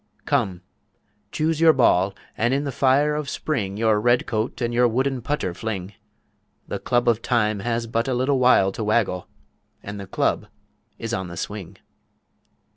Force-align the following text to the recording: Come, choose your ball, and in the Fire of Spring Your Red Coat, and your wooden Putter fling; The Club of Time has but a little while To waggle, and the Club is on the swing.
Come, 0.25 0.63
choose 1.31 1.61
your 1.61 1.73
ball, 1.73 2.15
and 2.35 2.55
in 2.55 2.63
the 2.63 2.71
Fire 2.71 3.13
of 3.13 3.29
Spring 3.29 3.77
Your 3.77 3.99
Red 4.01 4.25
Coat, 4.25 4.59
and 4.59 4.73
your 4.73 4.87
wooden 4.87 5.21
Putter 5.21 5.53
fling; 5.53 5.93
The 6.67 6.79
Club 6.79 7.07
of 7.07 7.21
Time 7.21 7.59
has 7.59 7.85
but 7.85 8.07
a 8.07 8.15
little 8.15 8.39
while 8.39 8.71
To 8.71 8.83
waggle, 8.83 9.27
and 9.83 9.99
the 9.99 10.07
Club 10.07 10.47
is 10.97 11.13
on 11.13 11.27
the 11.27 11.37
swing. 11.37 11.77